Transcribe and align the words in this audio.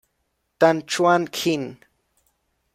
Tan 0.59 0.77
Chuan-Jin. 0.91 1.63